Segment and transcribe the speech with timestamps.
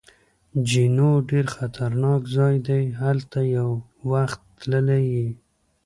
[0.67, 3.69] جینو: ډېر خطرناک ځای دی، هلته یو
[4.11, 5.27] وخت تللی یې؟